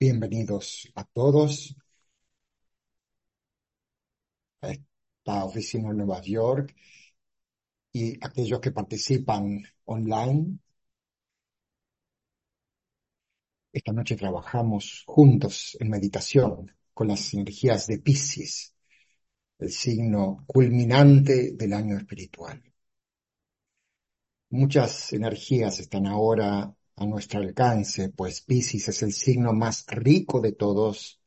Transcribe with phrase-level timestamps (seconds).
[0.00, 1.74] Bienvenidos a todos
[4.62, 6.74] a esta oficina en Nueva York
[7.92, 10.58] y aquellos que participan online.
[13.72, 18.74] Esta noche trabajamos juntos en meditación con las energías de Pisces,
[19.58, 22.62] el signo culminante del año espiritual.
[24.50, 30.52] Muchas energías están ahora a nuestro alcance, pues Pisces es el signo más rico de
[30.52, 31.20] todos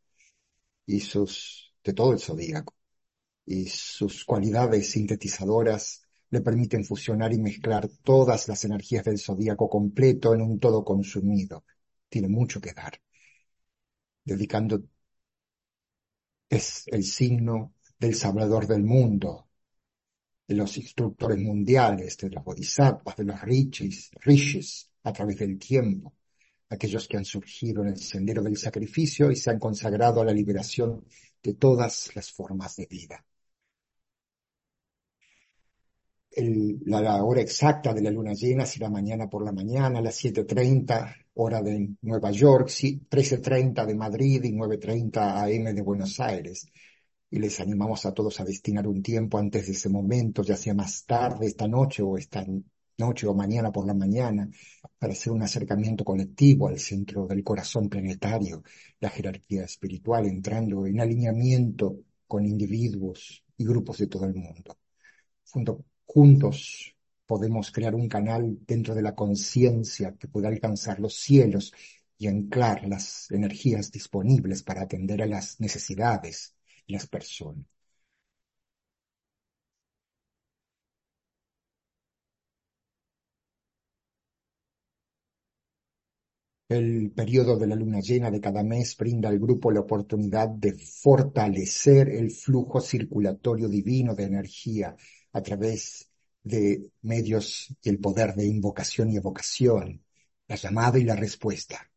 [0.85, 2.75] y sus, de todo el zodíaco.
[3.45, 10.33] Y sus cualidades sintetizadoras le permiten fusionar y mezclar todas las energías del zodíaco completo
[10.33, 11.63] en un todo consumido.
[12.09, 13.01] Tiene mucho que dar.
[14.23, 14.83] Dedicando,
[16.49, 19.49] es el signo del Salvador del mundo,
[20.47, 26.13] de los instructores mundiales, de los bodhisattvas, de los rishis, rishis a través del tiempo,
[26.69, 30.33] aquellos que han surgido en el sendero del sacrificio y se han consagrado a la
[30.33, 31.05] liberación
[31.43, 33.25] de todas las formas de vida.
[36.31, 40.23] El, la, hora exacta de la luna llena será mañana por la mañana a las
[40.23, 46.67] 7.30 hora de Nueva York, 13.30 de Madrid y 9.30 AM de Buenos Aires.
[47.29, 50.73] Y les animamos a todos a destinar un tiempo antes de ese momento, ya sea
[50.73, 52.45] más tarde esta noche o esta
[53.05, 54.43] noche o mañana por la mañana,
[54.99, 58.63] para hacer un acercamiento colectivo al centro del corazón planetario,
[58.99, 61.85] la jerarquía espiritual, entrando en alineamiento
[62.27, 64.77] con individuos y grupos de todo el mundo.
[65.51, 71.73] Junto, juntos podemos crear un canal dentro de la conciencia que pueda alcanzar los cielos
[72.17, 76.55] y anclar las energías disponibles para atender a las necesidades
[76.87, 77.65] de las personas.
[86.71, 90.71] El periodo de la luna llena de cada mes brinda al grupo la oportunidad de
[90.71, 94.95] fortalecer el flujo circulatorio divino de energía
[95.33, 96.09] a través
[96.41, 100.01] de medios y el poder de invocación y evocación,
[100.47, 101.91] la llamada y la respuesta.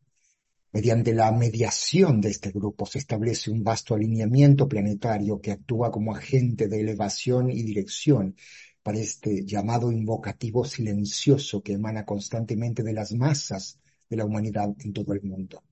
[0.72, 6.16] Mediante la mediación de este grupo se establece un vasto alineamiento planetario que actúa como
[6.16, 8.34] agente de elevación y dirección
[8.82, 13.78] para este llamado invocativo silencioso que emana constantemente de las masas
[14.14, 15.62] de la humanidad en todo el mundo.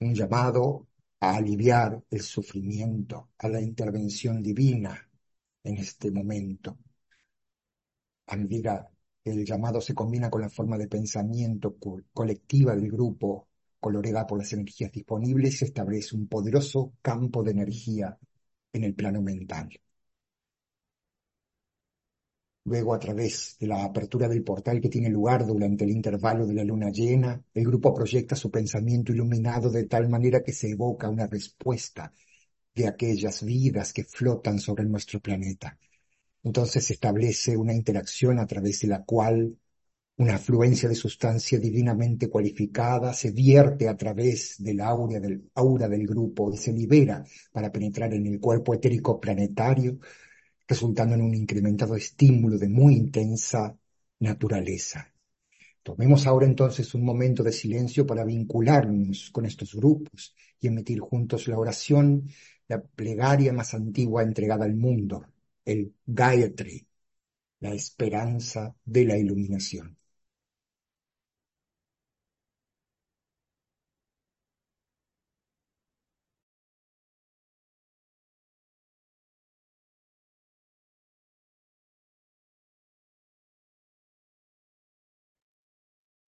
[0.00, 0.86] Un llamado
[1.20, 5.08] a aliviar el sufrimiento, a la intervención divina
[5.64, 6.78] en este momento.
[8.28, 8.88] A medida
[9.22, 11.76] que el llamado se combina con la forma de pensamiento
[12.12, 13.48] colectiva del grupo,
[13.80, 18.16] coloreada por las energías disponibles, se establece un poderoso campo de energía
[18.72, 19.68] en el plano mental.
[22.64, 26.54] Luego, a través de la apertura del portal que tiene lugar durante el intervalo de
[26.54, 31.08] la luna llena, el grupo proyecta su pensamiento iluminado de tal manera que se evoca
[31.08, 32.12] una respuesta
[32.74, 35.78] de aquellas vidas que flotan sobre nuestro planeta.
[36.42, 39.56] Entonces se establece una interacción a través de la cual
[40.16, 46.06] una afluencia de sustancia divinamente cualificada se vierte a través del aura del, aura del
[46.06, 49.98] grupo y se libera para penetrar en el cuerpo etérico planetario
[50.70, 53.76] resultando en un incrementado estímulo de muy intensa
[54.20, 55.12] naturaleza.
[55.82, 61.48] Tomemos ahora entonces un momento de silencio para vincularnos con estos grupos y emitir juntos
[61.48, 62.28] la oración,
[62.68, 65.26] la plegaria más antigua entregada al mundo,
[65.64, 66.86] el Gayatri,
[67.58, 69.99] la esperanza de la iluminación.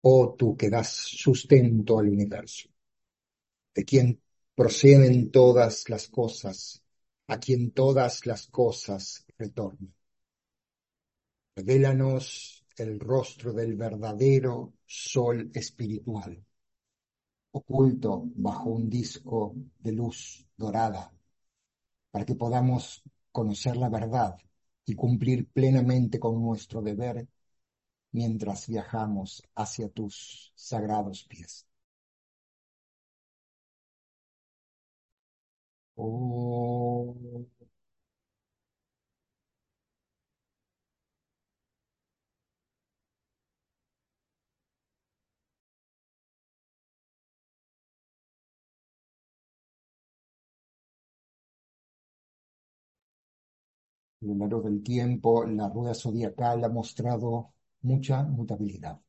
[0.02, 2.68] Oh tú que das sustento al universo,
[3.74, 4.20] de quien
[4.54, 6.82] proceden todas las cosas,
[7.28, 9.94] a quien todas las cosas retornan.
[11.54, 16.44] Revélanos el rostro del verdadero sol espiritual,
[17.50, 21.12] oculto bajo un disco de luz dorada,
[22.10, 23.02] para que podamos
[23.32, 24.36] conocer la verdad
[24.84, 27.28] y cumplir plenamente con nuestro deber
[28.12, 31.66] mientras viajamos hacia tus sagrados pies.
[35.98, 37.14] Oh.
[54.22, 57.52] A lo largo del tiempo, la rueda zodiacal ha mostrado
[57.82, 59.00] mucha mutabilidad.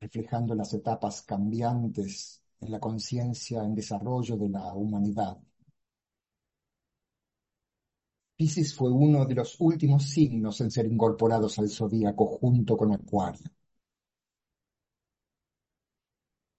[0.00, 5.36] reflejando las etapas cambiantes en la conciencia en desarrollo de la humanidad.
[8.34, 13.50] Piscis fue uno de los últimos signos en ser incorporados al zodíaco junto con Acuario.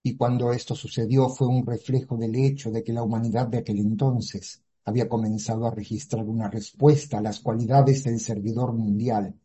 [0.03, 3.79] Y cuando esto sucedió fue un reflejo del hecho de que la humanidad de aquel
[3.79, 9.39] entonces había comenzado a registrar una respuesta a las cualidades del servidor mundial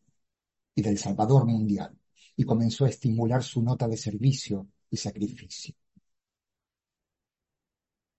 [0.75, 1.99] y del salvador mundial,
[2.37, 5.75] y comenzó a estimular su nota de servicio y sacrificio.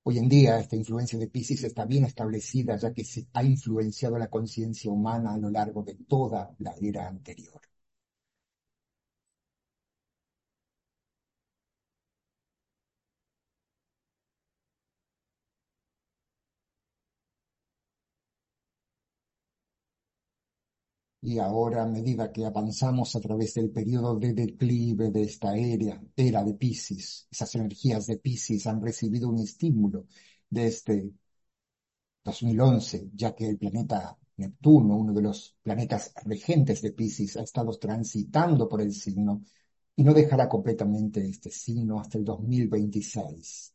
[0.03, 4.17] Hoy en día esta influencia de Pisces está bien establecida ya que se ha influenciado
[4.17, 7.61] la conciencia humana a lo largo de toda la era anterior.
[21.25, 26.01] Y ahora, a medida que avanzamos a través del periodo de declive de esta era,
[26.15, 30.05] era de Pisces, esas energías de Pisces han recibido un estímulo
[30.49, 31.13] desde
[32.25, 37.71] 2011, ya que el planeta Neptuno, uno de los planetas regentes de Pisces, ha estado
[37.77, 39.43] transitando por el signo
[39.95, 43.73] y no dejará completamente este signo hasta el 2026.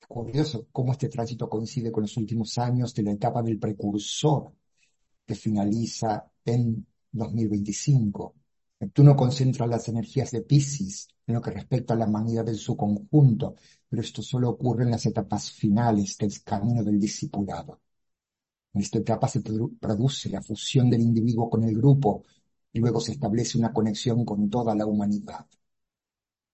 [0.00, 4.52] Es curioso cómo este tránsito coincide con los últimos años de la etapa del precursor
[5.28, 8.34] que finaliza en 2025.
[8.80, 12.74] Neptuno concentra las energías de Pisces en lo que respecta a la humanidad en su
[12.74, 13.54] conjunto,
[13.90, 17.78] pero esto solo ocurre en las etapas finales del camino del discipulado.
[18.72, 22.22] En esta etapa se produce la fusión del individuo con el grupo
[22.72, 25.46] y luego se establece una conexión con toda la humanidad.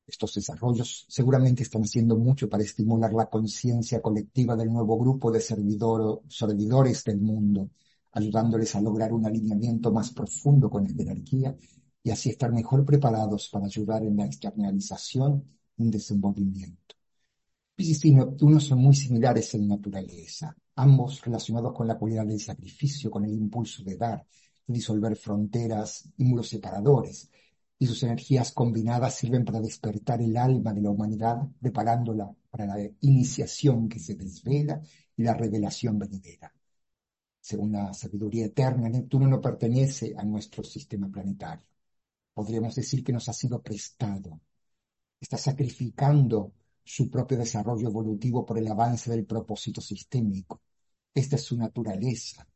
[0.04, 5.40] Estos desarrollos seguramente están haciendo mucho para estimular la conciencia colectiva del nuevo grupo de
[5.40, 7.70] servidores del mundo
[8.14, 11.56] ayudándoles a lograr un alineamiento más profundo con la jerarquía
[12.02, 15.44] y así estar mejor preparados para ayudar en la externalización
[15.76, 16.94] y desenvolvimiento.
[17.74, 23.10] Piscis y Neptuno son muy similares en naturaleza, ambos relacionados con la cualidad del sacrificio,
[23.10, 24.24] con el impulso de dar,
[24.64, 27.28] disolver fronteras y muros separadores,
[27.76, 32.78] y sus energías combinadas sirven para despertar el alma de la humanidad, preparándola para la
[33.00, 34.80] iniciación que se desvela
[35.16, 36.54] y la revelación venidera
[37.44, 41.66] según la sabiduría eterna, Neptuno no pertenece a nuestro sistema planetario.
[42.32, 44.40] Podríamos decir que nos ha sido prestado.
[45.20, 50.62] Está sacrificando su propio desarrollo evolutivo por el avance del propósito sistémico.
[51.12, 52.48] Esta es su naturaleza,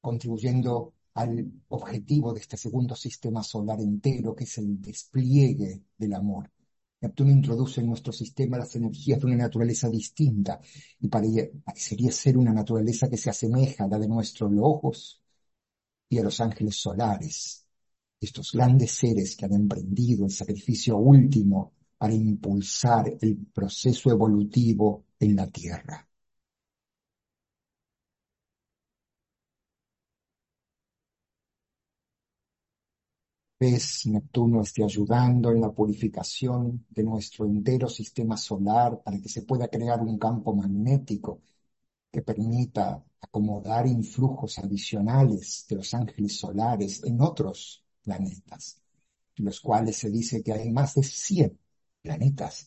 [0.00, 6.48] contribuyendo al objetivo de este segundo sistema solar entero, que es el despliegue del amor,
[7.02, 10.60] Neptuno introduce en nuestro sistema las energías de una naturaleza distinta
[11.00, 15.20] y parecería ser una naturaleza que se asemeja a la de nuestros logos
[16.08, 17.66] y a los ángeles solares,
[18.20, 25.34] estos grandes seres que han emprendido el sacrificio último para impulsar el proceso evolutivo en
[25.34, 26.08] la Tierra.
[33.62, 39.42] Vez Neptuno esté ayudando en la purificación de nuestro entero sistema solar para que se
[39.42, 41.42] pueda crear un campo magnético
[42.10, 48.82] que permita acomodar influjos adicionales de los ángeles solares en otros planetas,
[49.36, 51.56] los cuales se dice que hay más de 100
[52.02, 52.66] planetas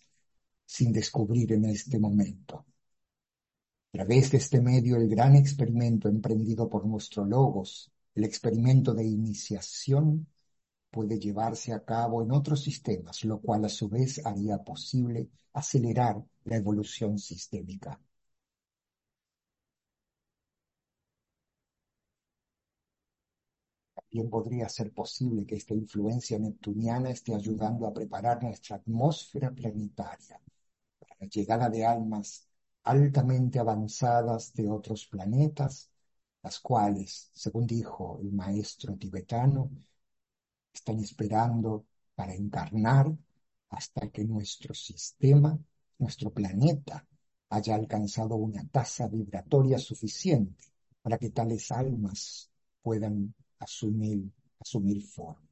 [0.65, 2.55] sin descubrir en este momento.
[2.59, 9.05] A través de este medio, el gran experimento emprendido por nuestro Logos, el experimento de
[9.05, 10.25] iniciación
[10.95, 16.23] puede llevarse a cabo en otros sistemas, lo cual a su vez haría posible acelerar
[16.45, 18.01] la evolución sistémica.
[23.93, 30.39] También podría ser posible que esta influencia neptuniana esté ayudando a preparar nuestra atmósfera planetaria
[30.99, 32.47] para la llegada de almas
[32.83, 35.89] altamente avanzadas de otros planetas,
[36.43, 39.71] las cuales, según dijo el maestro tibetano,
[40.75, 43.11] están esperando para encarnar
[43.69, 45.57] hasta que nuestro sistema,
[45.97, 47.05] nuestro planeta,
[47.49, 50.65] haya alcanzado una tasa vibratoria suficiente
[51.01, 52.49] para que tales almas
[52.81, 54.29] puedan asumir,
[54.59, 55.47] asumir forma.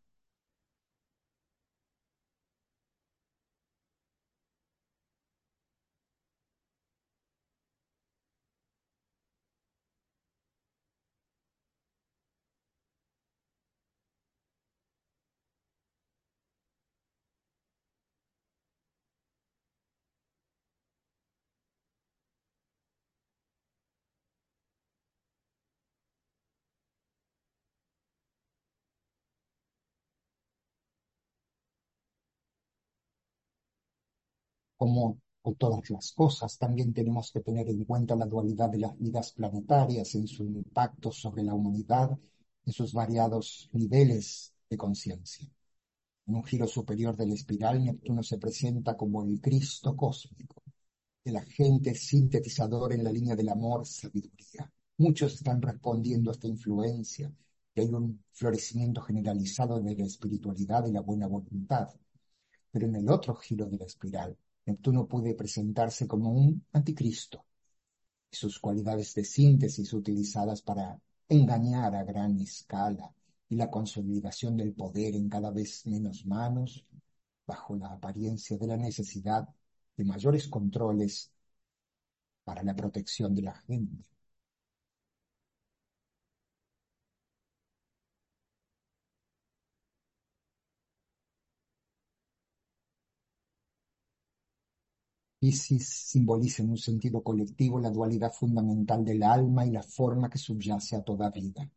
[34.84, 39.00] Como con todas las cosas, también tenemos que tener en cuenta la dualidad de las
[39.00, 42.20] vidas planetarias en su impacto sobre la humanidad
[42.66, 45.48] en sus variados niveles de conciencia.
[46.28, 50.62] En un giro superior de la espiral, Neptuno se presenta como el Cristo cósmico,
[51.24, 54.70] el agente sintetizador en la línea del amor, sabiduría.
[54.98, 57.32] Muchos están respondiendo a esta influencia,
[57.74, 61.88] que hay un florecimiento generalizado de la espiritualidad y la buena voluntad.
[62.70, 67.46] Pero en el otro giro de la espiral, Neptuno puede presentarse como un anticristo,
[68.32, 73.14] sus cualidades de síntesis utilizadas para engañar a gran escala
[73.50, 76.86] y la consolidación del poder en cada vez menos manos,
[77.46, 79.48] bajo la apariencia de la necesidad
[79.98, 81.32] de mayores controles
[82.44, 84.06] para la protección de la gente.
[95.44, 100.38] Piscis simboliza en un sentido colectivo la dualidad fundamental del alma y la forma que
[100.38, 101.70] subyace a toda vida.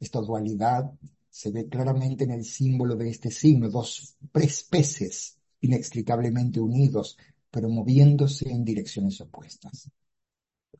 [0.00, 0.90] Esta dualidad
[1.30, 7.16] se ve claramente en el símbolo de este signo, dos peces inextricablemente unidos,
[7.48, 9.88] pero moviéndose en direcciones opuestas.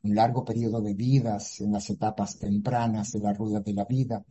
[0.01, 4.25] Un largo periodo de vidas, en las etapas tempranas de la rueda de la vida,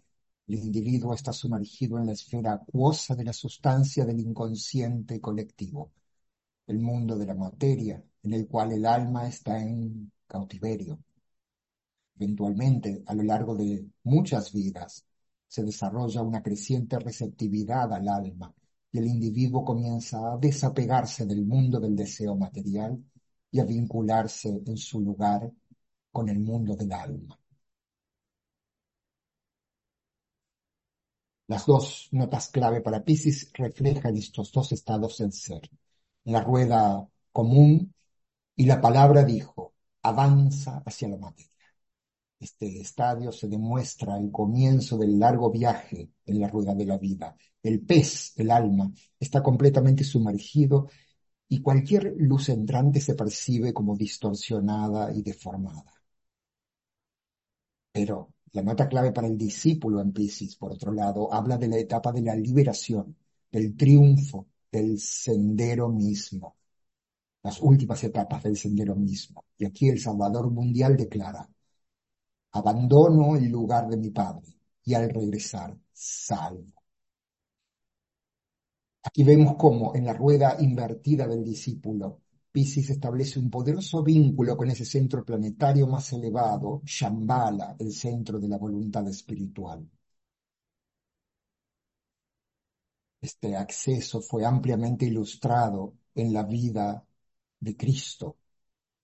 [0.49, 5.93] el individuo está sumergido en la esfera acuosa de la sustancia del inconsciente colectivo
[6.71, 11.01] el mundo de la materia, en el cual el alma está en cautiverio.
[12.17, 15.05] Eventualmente, a lo largo de muchas vidas,
[15.49, 18.55] se desarrolla una creciente receptividad al alma
[18.93, 23.03] y el individuo comienza a desapegarse del mundo del deseo material
[23.51, 25.51] y a vincularse en su lugar
[26.13, 27.37] con el mundo del alma.
[31.49, 35.69] Las dos notas clave para Pisces reflejan estos dos estados del ser
[36.25, 37.95] la rueda común
[38.57, 41.51] y la palabra dijo, avanza hacia la materia.
[42.39, 47.37] Este estadio se demuestra el comienzo del largo viaje en la rueda de la vida.
[47.63, 50.89] El pez, el alma, está completamente sumergido
[51.49, 55.93] y cualquier luz entrante se percibe como distorsionada y deformada.
[57.93, 61.79] Pero la nota clave para el discípulo en Pisces, por otro lado, habla de la
[61.79, 63.17] etapa de la liberación,
[63.51, 66.57] del triunfo, del sendero mismo,
[67.43, 69.45] las últimas etapas del sendero mismo.
[69.59, 71.49] Y aquí el Salvador Mundial declara,
[72.53, 76.73] abandono el lugar de mi Padre y al regresar salvo.
[79.03, 82.21] Aquí vemos cómo en la rueda invertida del discípulo,
[82.53, 88.49] Pisces establece un poderoso vínculo con ese centro planetario más elevado, Shambhala, el centro de
[88.49, 89.89] la voluntad espiritual.
[93.21, 97.07] Este acceso fue ampliamente ilustrado en la vida
[97.59, 98.37] de Cristo,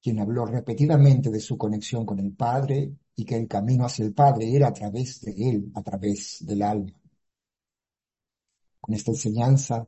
[0.02, 4.14] quien habló repetidamente de su conexión con el Padre y que el camino hacia el
[4.14, 6.92] Padre era a través de Él, a través del alma.
[8.80, 9.86] Con esta enseñanza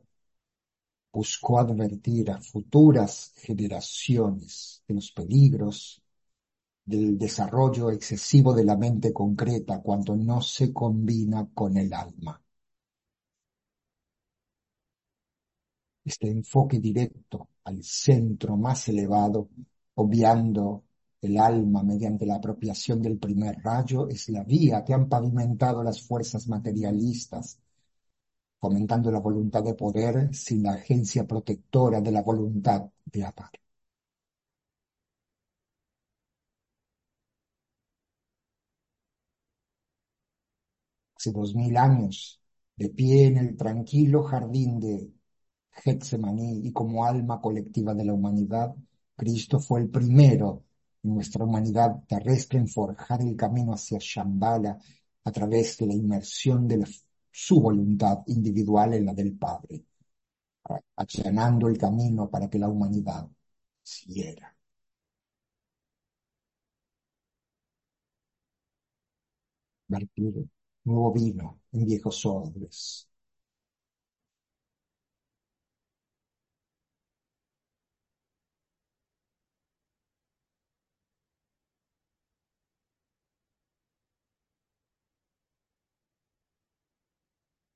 [1.13, 6.03] buscó advertir a futuras generaciones de los peligros
[6.85, 12.41] del desarrollo excesivo de la mente concreta cuando no se combina con el alma.
[16.09, 19.49] Este enfoque directo al centro más elevado,
[19.95, 20.85] obviando
[21.21, 26.01] el alma mediante la apropiación del primer rayo, es la vía que han pavimentado las
[26.03, 27.59] fuerzas materialistas,
[28.61, 33.51] fomentando la voluntad de poder sin la agencia protectora de la voluntad de amar.
[41.17, 42.41] Hace dos mil años,
[42.77, 45.18] de pie en el tranquilo jardín de
[45.83, 48.75] Getsemaní y como alma colectiva de la humanidad,
[49.17, 50.65] Cristo fue el primero
[51.03, 54.79] en nuestra humanidad terrestre en forjar el camino hacia Shambhala
[55.25, 56.87] a través de la inmersión de
[57.31, 59.85] su voluntad individual en la del Padre,
[60.97, 63.27] allanando el camino para que la humanidad
[63.83, 64.55] siguiera.
[69.87, 70.33] Vertir
[70.85, 73.09] nuevo vino en viejos odres,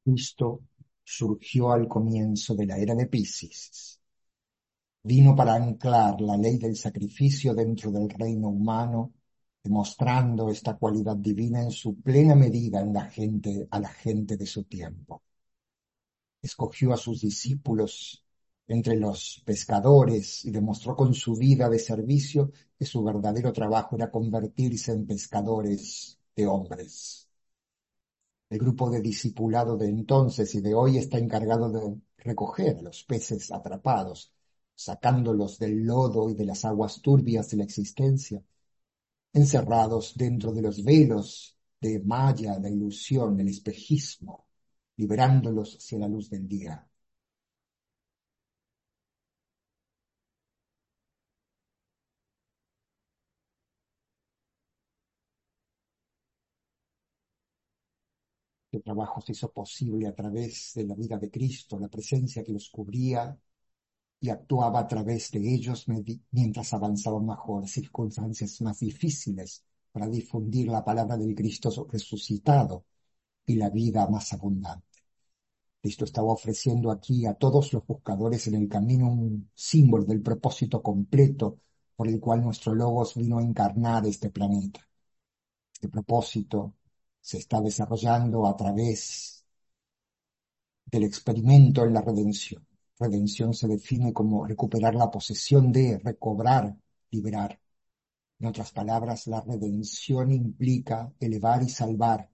[0.04, 0.60] Cristo
[1.04, 4.00] surgió al comienzo de la era de Piscis.
[5.04, 9.12] Vino para anclar la ley del sacrificio dentro del reino humano,
[9.62, 14.46] demostrando esta cualidad divina en su plena medida en la gente, a la gente de
[14.46, 15.22] su tiempo.
[16.40, 18.24] Escogió a sus discípulos
[18.66, 24.10] entre los pescadores y demostró con su vida de servicio que su verdadero trabajo era
[24.10, 27.28] convertirse en pescadores de hombres.
[28.52, 33.02] El grupo de discipulado de entonces y de hoy está encargado de recoger a los
[33.02, 34.30] peces atrapados,
[34.74, 38.42] sacándolos del lodo y de las aguas turbias de la existencia,
[39.32, 44.46] encerrados dentro de los velos de malla, la ilusión, el espejismo,
[44.96, 46.86] liberándolos hacia la luz del día.
[58.71, 62.52] Este trabajo se hizo posible a través de la vida de Cristo, la presencia que
[62.52, 63.36] los cubría
[64.20, 65.86] y actuaba a través de ellos
[66.30, 72.84] mientras avanzaban bajo circunstancias más difíciles para difundir la palabra del Cristo resucitado
[73.46, 74.86] y la vida más abundante.
[75.80, 80.80] Cristo estaba ofreciendo aquí a todos los buscadores en el camino un símbolo del propósito
[80.80, 81.58] completo
[81.96, 84.80] por el cual nuestro Logos vino a encarnar este planeta.
[85.74, 86.74] Este propósito
[87.22, 89.44] se está desarrollando a través
[90.86, 92.66] del experimento en la redención.
[92.98, 96.76] Redención se define como recuperar la posesión de, recobrar,
[97.10, 97.58] liberar.
[98.38, 102.28] En otras palabras, la redención implica elevar y salvar.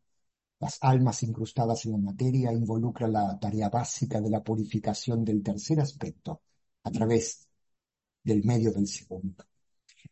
[0.61, 5.81] Las almas incrustadas en la materia involucra la tarea básica de la purificación del tercer
[5.81, 6.43] aspecto
[6.83, 7.49] a través
[8.25, 9.45] del medio del segundo.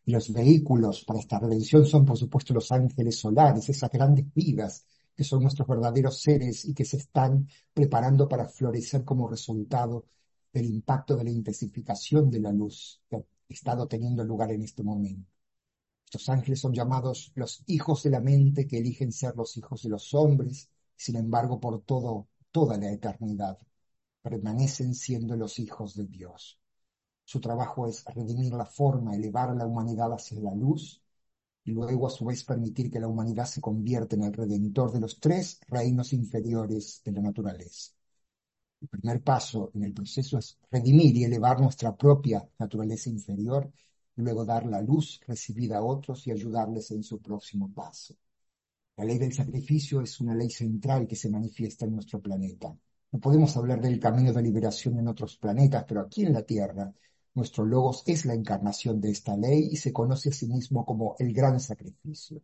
[0.05, 5.23] Los vehículos para esta redención son, por supuesto, los ángeles solares, esas grandes vidas que
[5.23, 10.05] son nuestros verdaderos seres y que se están preparando para florecer como resultado
[10.53, 14.83] del impacto de la intensificación de la luz que ha estado teniendo lugar en este
[14.83, 15.27] momento.
[16.05, 19.89] Estos ángeles son llamados los hijos de la mente que eligen ser los hijos de
[19.89, 23.57] los hombres, sin embargo, por todo, toda la eternidad,
[24.21, 26.59] permanecen siendo los hijos de Dios.
[27.27, 31.03] Su trabajo es redimir la forma, elevar a la humanidad hacia la luz
[31.65, 35.01] y luego a su vez permitir que la humanidad se convierta en el redentor de
[35.01, 37.91] los tres reinos inferiores de la naturaleza.
[38.79, 43.69] El primer paso en el proceso es redimir y elevar nuestra propia naturaleza inferior
[44.15, 48.15] y luego dar la luz recibida a otros y ayudarles en su próximo paso.
[48.95, 52.73] La ley del sacrificio es una ley central que se manifiesta en nuestro planeta.
[53.11, 56.93] No podemos hablar del camino de liberación en otros planetas, pero aquí en la Tierra
[57.37, 61.15] nuestro Logos es la encarnación de esta ley y se conoce a sí mismo como
[61.19, 62.41] el gran sacrificio.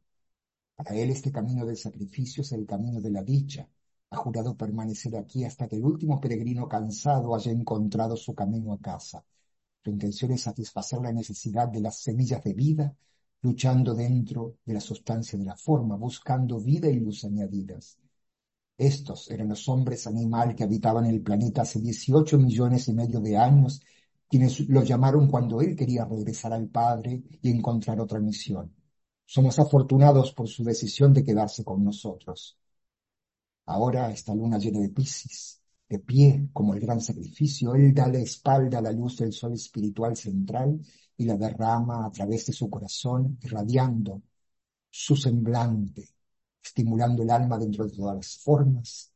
[0.75, 3.67] Para él este camino del sacrificio es el camino de la dicha.
[4.11, 8.79] Ha jurado permanecer aquí hasta que el último peregrino cansado haya encontrado su camino a
[8.79, 9.25] casa.
[9.83, 12.95] Su intención es satisfacer la necesidad de las semillas de vida,
[13.41, 17.97] luchando dentro de la sustancia de la forma, buscando vida y luz añadidas.
[18.77, 23.37] Estos eran los hombres animal que habitaban el planeta hace 18 millones y medio de
[23.37, 23.81] años
[24.33, 28.73] quienes lo llamaron cuando él quería regresar al Padre y encontrar otra misión.
[29.23, 32.57] Somos afortunados por su decisión de quedarse con nosotros.
[33.67, 38.17] Ahora esta luna llena de Piscis, de pie como el gran sacrificio, él da la
[38.17, 40.81] espalda a la luz del sol espiritual central
[41.15, 44.23] y la derrama a través de su corazón, irradiando
[44.89, 46.09] su semblante,
[46.63, 49.11] estimulando el alma dentro de todas las formas,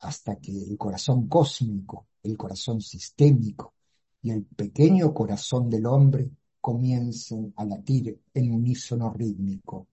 [0.00, 3.74] hasta que el corazón cósmico, el corazón sistémico,
[4.22, 6.30] y el pequeño corazón del hombre
[6.60, 9.88] comiencen a latir en unísono rítmico.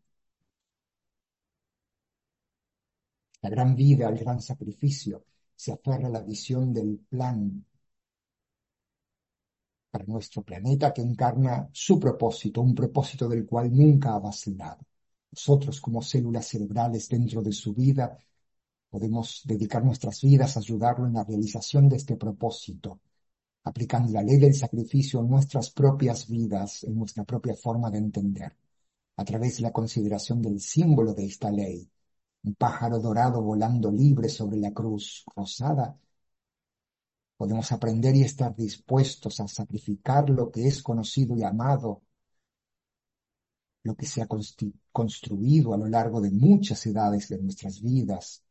[3.41, 7.65] La gran vida, el gran sacrificio, se aferra a la visión del plan
[9.91, 14.85] para nuestro planeta que encarna su propósito, un propósito del cual nunca ha vacilado.
[15.31, 18.17] Nosotros, como células cerebrales dentro de su vida,
[18.89, 22.99] podemos dedicar nuestras vidas a ayudarlo en la realización de este propósito,
[23.69, 28.55] aplicando la ley del sacrificio en nuestras propias vidas, en nuestra propia forma de entender,
[29.15, 31.87] a través de la consideración del símbolo de esta ley,
[32.43, 35.95] un pájaro dorado volando libre sobre la cruz rosada,
[37.37, 42.01] podemos aprender y estar dispuestos a sacrificar lo que es conocido y amado,
[43.83, 44.27] lo que se ha
[44.91, 48.43] construido a lo largo de muchas edades de nuestras vidas,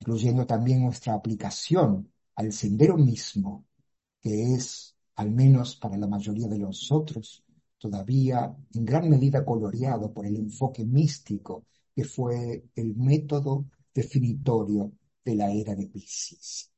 [0.00, 3.67] incluyendo también nuestra aplicación al sendero mismo
[4.20, 7.44] que es, al menos para la mayoría de nosotros,
[7.78, 14.92] todavía en gran medida coloreado por el enfoque místico que fue el método definitorio
[15.24, 16.70] de la era de Pisces.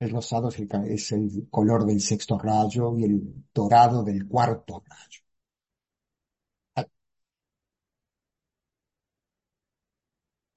[0.00, 4.82] El rosado es el, es el color del sexto rayo y el dorado del cuarto
[4.84, 5.20] rayo.
[6.76, 6.84] A,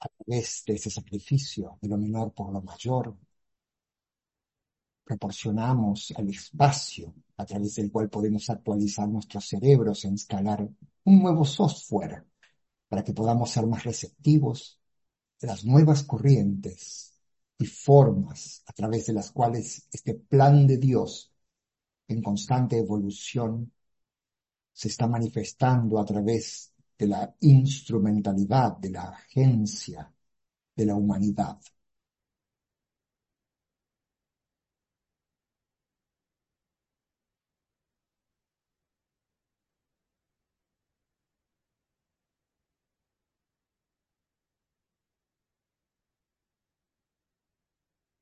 [0.02, 3.18] a través de ese sacrificio de lo menor por lo mayor,
[5.04, 10.68] proporcionamos al espacio a través del cual podemos actualizar nuestros cerebros e instalar
[11.06, 12.26] un nuevo software
[12.88, 14.80] para que podamos ser más receptivos
[15.40, 17.13] de las nuevas corrientes
[17.64, 21.32] y formas a través de las cuales este plan de Dios
[22.10, 23.72] en constante evolución
[24.74, 30.14] se está manifestando a través de la instrumentalidad, de la agencia
[30.76, 31.58] de la humanidad.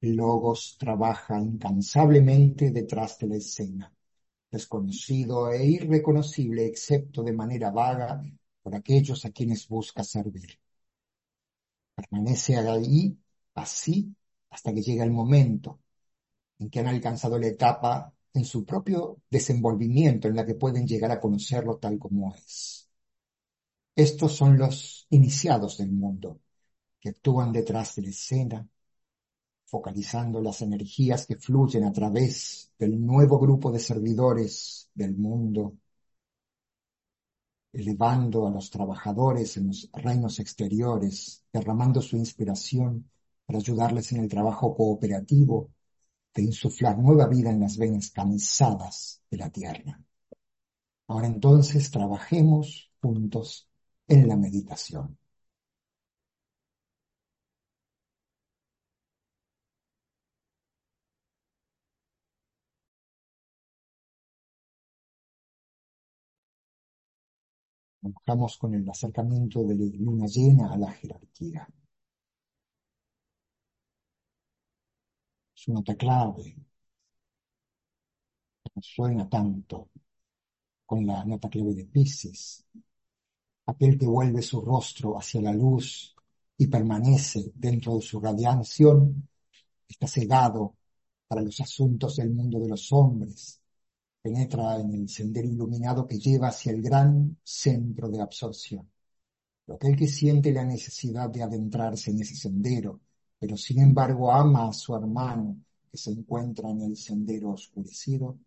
[0.02, 3.94] Logos trabaja incansablemente detrás de la escena,
[4.52, 8.24] desconocido e irreconocible excepto de manera vaga
[8.64, 10.60] por aquellos a quienes busca servir.
[11.96, 13.18] Permanece ahí,
[13.56, 14.16] así,
[14.50, 15.80] hasta que llega el momento
[16.60, 21.12] en que han alcanzado la etapa en su propio desenvolvimiento en la que pueden llegar
[21.12, 22.90] a conocerlo tal como es.
[23.96, 26.42] Estos son los iniciados del mundo,
[27.00, 28.68] que actúan detrás de la escena,
[29.72, 35.78] focalizando las energías que fluyen a través del nuevo grupo de servidores del mundo,
[37.72, 43.10] elevando a los trabajadores en los reinos exteriores, derramando su inspiración
[43.46, 45.72] para ayudarles en el trabajo cooperativo
[46.34, 50.02] de insuflar nueva vida en las venas cansadas de la tierra.
[51.08, 53.70] Ahora entonces trabajemos juntos
[54.06, 55.18] en la meditación.
[68.02, 71.68] Trabajamos con el acercamiento de la luna llena a la jerarquía.
[75.56, 76.56] Es una nota clave.
[78.76, 79.90] No suena tanto
[80.86, 82.66] con la nota clave de Pisces.
[83.68, 86.16] Aquel que vuelve su rostro hacia la luz
[86.58, 89.28] y permanece dentro de su radiación,
[89.88, 90.76] está cegado
[91.28, 93.61] para los asuntos del mundo de los hombres,
[94.22, 98.90] penetra en el sendero iluminado que lleva hacia el gran centro de absorción.
[99.66, 103.02] Pero aquel que siente la necesidad de adentrarse en ese sendero,
[103.40, 105.58] pero sin embargo ama a su hermano
[105.90, 108.38] que se encuentra en el sendero oscurecido,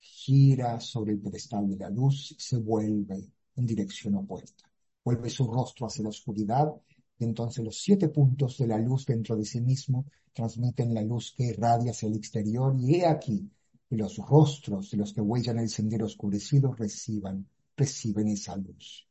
[0.00, 4.64] gira sobre el pedestal de la luz y se vuelve en dirección opuesta.
[5.04, 6.72] Vuelve su rostro hacia la oscuridad
[7.18, 11.32] y entonces los siete puntos de la luz dentro de sí mismo transmiten la luz
[11.36, 13.48] que irradia hacia el exterior y he aquí
[13.90, 19.08] y los rostros de los que huellan el sendero oscurecido reciban, reciben esa luz.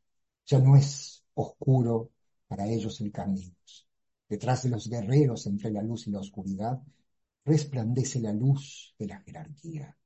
[0.47, 2.11] Ya no es oscuro
[2.47, 3.53] para ellos el camino.
[4.29, 6.81] Detrás de los guerreros entre la luz y la oscuridad
[7.45, 9.97] resplandece la luz de la jerarquía.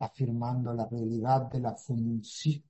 [0.00, 1.76] Afirmando la realidad de la,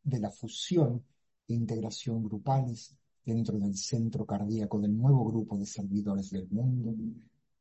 [0.04, 1.04] de la fusión
[1.48, 6.94] e integración grupales dentro del centro cardíaco del nuevo grupo de servidores del mundo,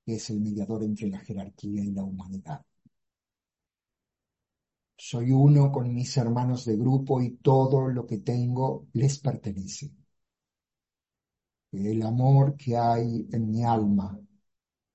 [0.06, 2.66] que es el mediador entre la jerarquía y la humanidad.
[4.98, 9.92] Soy uno con mis hermanos de grupo y todo lo que tengo les pertenece.
[11.72, 14.20] El amor que hay en mi alma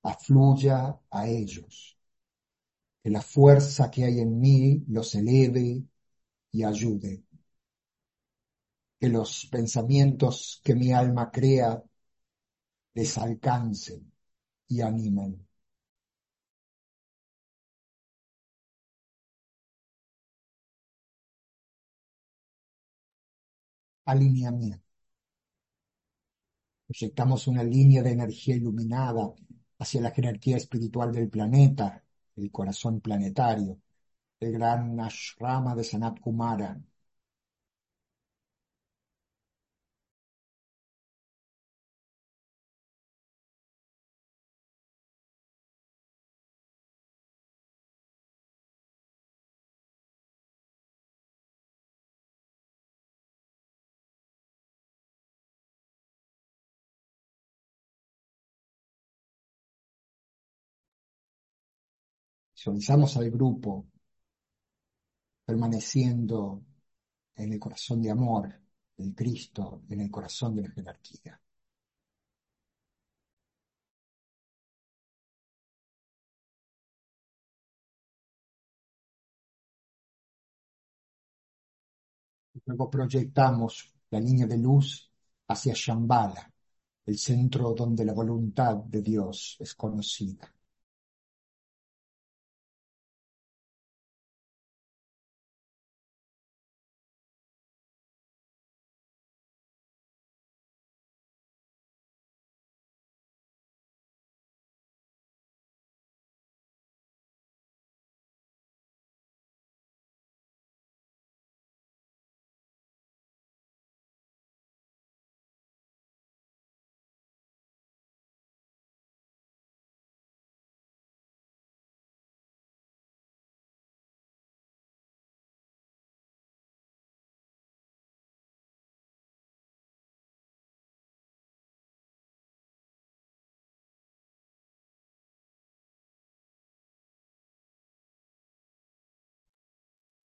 [0.02, 1.93] afluya a ellos
[3.05, 5.85] que la fuerza que hay en mí los eleve
[6.53, 7.25] y ayude.
[8.99, 11.81] Que los pensamientos que mi alma crea
[12.97, 14.11] les alcancen
[14.69, 15.47] y animen.
[24.07, 24.81] Alineamiento.
[26.87, 29.35] Proyectamos una línea de energía iluminada
[29.79, 32.04] hacia la jerarquía espiritual del planeta
[32.37, 33.79] el corazón planetario,
[34.40, 36.81] el gran ashrama de Sanat Kumara.
[62.64, 63.87] Visualizamos al grupo
[65.46, 66.62] permaneciendo
[67.37, 68.61] en el corazón de amor
[68.96, 71.40] del Cristo, en el corazón de la jerarquía.
[82.66, 85.11] Luego proyectamos la línea de luz
[85.48, 86.53] hacia Shambhala,
[87.07, 90.53] el centro donde la voluntad de Dios es conocida.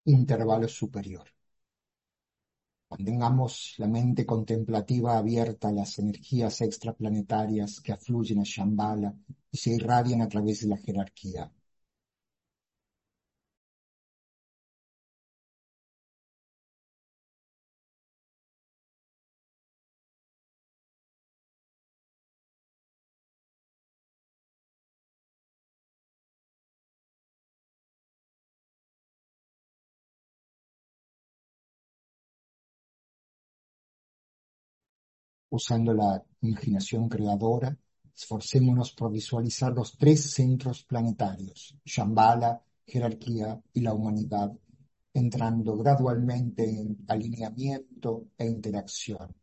[0.05, 1.29] Intervalo superior.
[2.89, 9.15] Mantengamos la mente contemplativa abierta a las energías extraplanetarias que afluyen a Shambhala
[9.51, 11.53] y se irradian a través de la jerarquía.
[35.55, 37.77] Usando la imaginación creadora,
[38.15, 44.53] esforcémonos por visualizar los tres centros planetarios, Shambhala, jerarquía y la humanidad,
[45.13, 49.35] entrando gradualmente en alineamiento e interacción.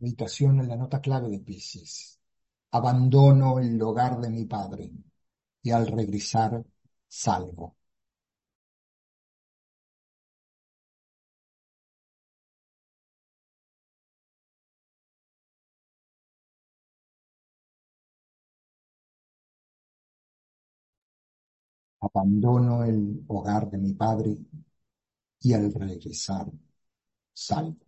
[0.00, 2.18] Meditación en la nota clave de Pisces.
[2.72, 4.90] Abandono el hogar de mi padre
[5.62, 6.64] y al regresar
[7.08, 7.76] salgo.
[22.00, 24.36] Abandono el hogar de mi padre
[25.40, 26.46] y al regresar
[27.34, 27.87] salgo.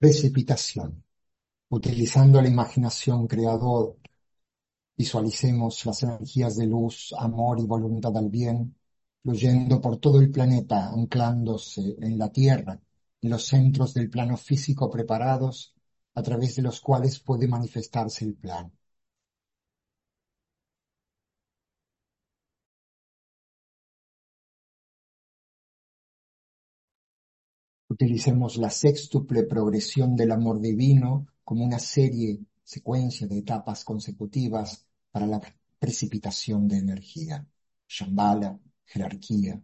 [0.00, 1.04] Precipitación.
[1.68, 3.94] Utilizando la imaginación creadora,
[4.96, 8.74] visualicemos las energías de luz, amor y voluntad al bien,
[9.22, 12.80] fluyendo por todo el planeta, anclándose en la Tierra,
[13.22, 15.74] en los centros del plano físico preparados,
[16.14, 18.72] a través de los cuales puede manifestarse el plan.
[28.00, 35.26] Utilicemos la sextuple progresión del amor divino como una serie, secuencia de etapas consecutivas para
[35.26, 35.38] la
[35.78, 37.46] precipitación de energía.
[37.86, 39.62] Shambhala, jerarquía,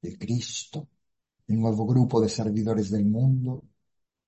[0.00, 0.88] el Cristo,
[1.46, 3.62] el nuevo grupo de servidores del mundo,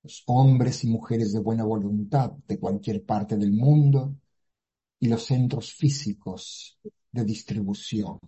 [0.02, 4.16] los hombres y mujeres de buena voluntad de cualquier parte del mundo
[5.00, 6.78] y los centros físicos
[7.10, 8.20] de distribución.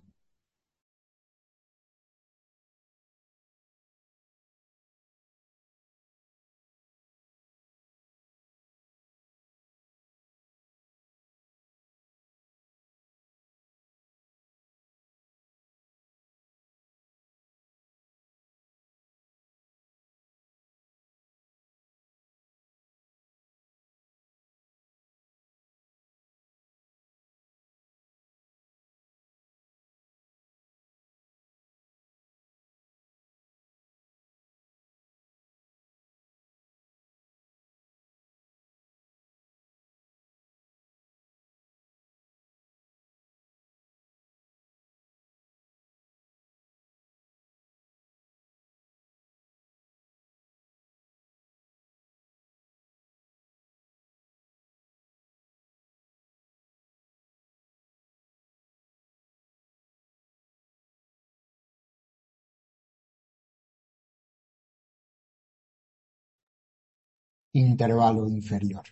[67.59, 68.85] Intervalo inferior.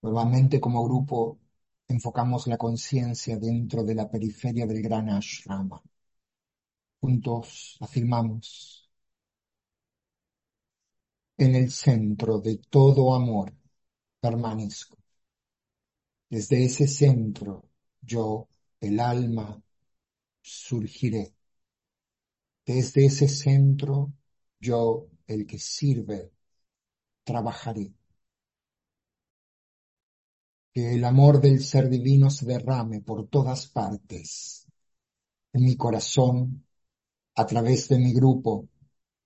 [0.00, 1.38] Nuevamente como grupo
[1.88, 5.82] enfocamos la conciencia dentro de la periferia del gran ashrama.
[7.00, 8.90] Juntos afirmamos,
[11.38, 13.54] en el centro de todo amor
[14.20, 14.98] permanezco.
[16.30, 17.68] Desde ese centro
[18.00, 18.48] yo,
[18.80, 19.60] el alma,
[20.42, 21.34] surgiré.
[22.66, 24.12] Desde ese centro
[24.60, 26.32] yo, el que sirve,
[27.26, 27.92] trabajaré.
[30.72, 34.66] Que el amor del ser divino se derrame por todas partes,
[35.52, 36.64] en mi corazón,
[37.34, 38.68] a través de mi grupo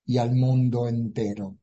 [0.07, 1.59] y al mundo entero.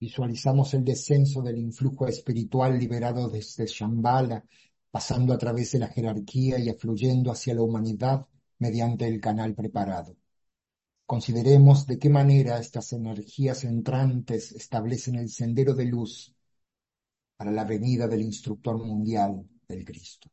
[0.00, 4.44] Visualizamos el descenso del influjo espiritual liberado desde Shambhala
[4.94, 8.28] pasando a través de la jerarquía y afluyendo hacia la humanidad
[8.58, 10.16] mediante el canal preparado.
[11.04, 16.32] Consideremos de qué manera estas energías entrantes establecen el sendero de luz
[17.36, 20.30] para la venida del instructor mundial del Cristo.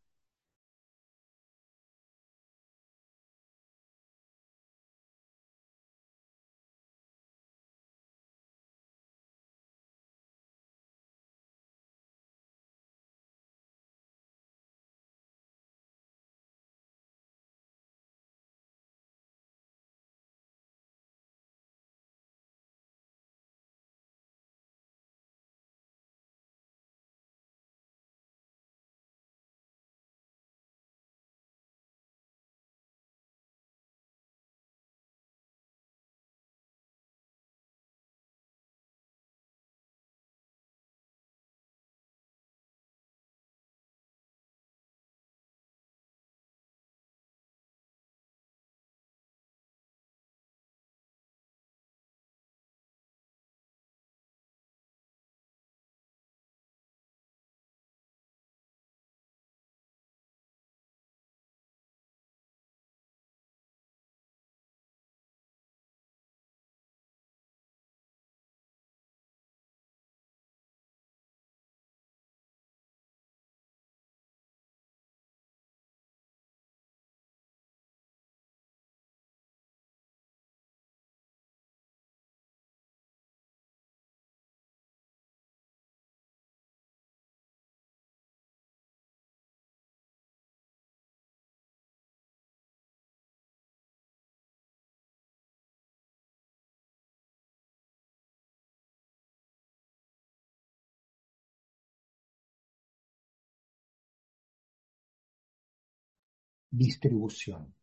[106.71, 107.73] Distribución.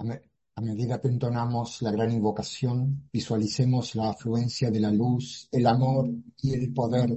[0.00, 0.20] A, me-
[0.56, 6.08] a medida que entonamos la gran invocación, visualicemos la afluencia de la luz, el amor
[6.42, 7.10] y el poder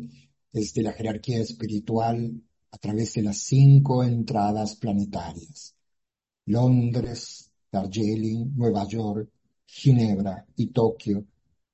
[0.51, 2.41] desde la jerarquía espiritual
[2.72, 5.76] a través de las cinco entradas planetarias.
[6.47, 9.30] Londres, Darjeeling, Nueva York,
[9.68, 11.26] Ginebra y Tokio,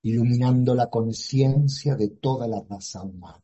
[0.03, 3.43] iluminando la conciencia de toda la raza humana.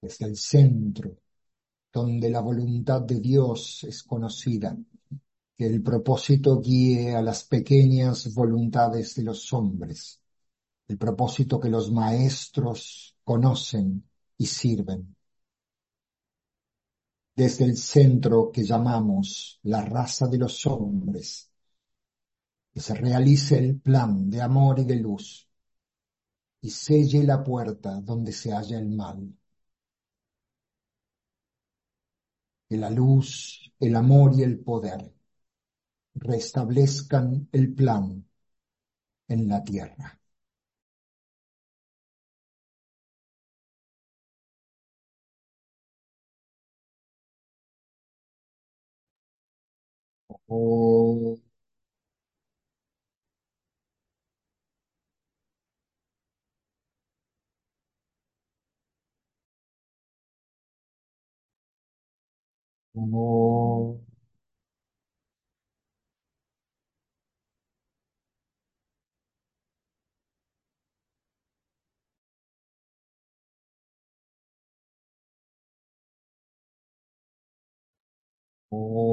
[0.00, 1.16] Desde el centro,
[1.92, 4.76] donde la voluntad de Dios es conocida,
[5.56, 10.20] que el propósito guíe a las pequeñas voluntades de los hombres,
[10.86, 15.16] el propósito que los maestros conocen y sirven.
[17.34, 21.50] Desde el centro que llamamos la raza de los hombres,
[22.72, 25.48] que se realice el plan de amor y de luz
[26.60, 29.37] y selle la puerta donde se halla el mal.
[32.68, 33.30] Que la luz,
[33.78, 35.12] el amor y el poder
[36.20, 38.22] restablezcan el plan
[39.28, 40.18] en la tierra.
[50.48, 51.38] Oh,
[62.98, 64.00] oh,
[78.72, 79.07] oh.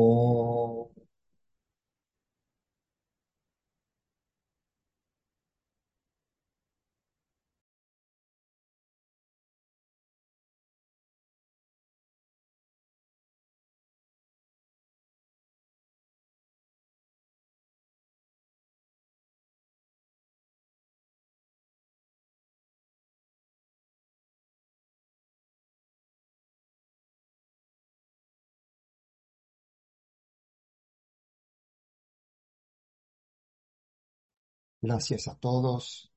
[34.86, 36.12] Gracias a todos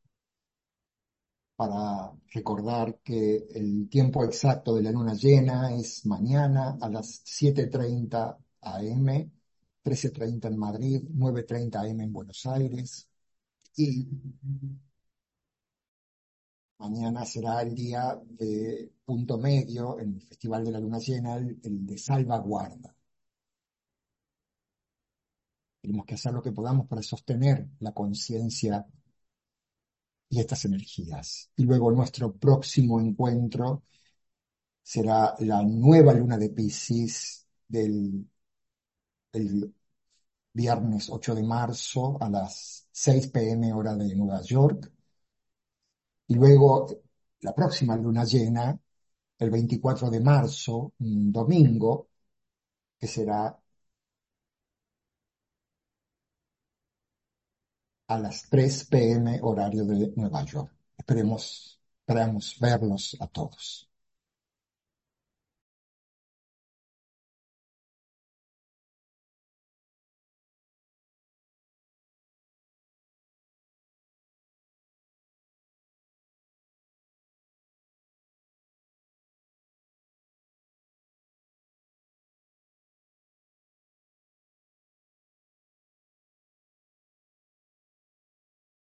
[1.57, 8.37] para recordar que el tiempo exacto de la luna llena es mañana a las 7.30
[8.61, 9.07] am,
[9.83, 13.09] 13.30 en Madrid, 9.30 am en Buenos Aires
[13.75, 14.07] y
[16.79, 21.59] mañana será el día de punto medio en el Festival de la Luna Llena, el,
[21.65, 22.98] el de salvaguarda.
[25.89, 28.87] Tenemos que hacer lo que podamos para sostener la conciencia
[30.29, 31.51] y estas energías.
[31.57, 33.85] Y luego nuestro próximo encuentro
[34.83, 38.29] será la nueva luna de Pisces del
[39.33, 39.75] el
[40.53, 44.93] viernes 8 de marzo a las 6 pm hora de Nueva York.
[46.27, 46.87] Y luego
[47.41, 48.79] la próxima luna llena,
[49.39, 52.09] el 24 de marzo, domingo,
[52.99, 53.59] que será
[58.09, 60.73] a las 3 pm horario de Nueva York.
[60.97, 63.88] Esperemos, esperamos verlos a todos.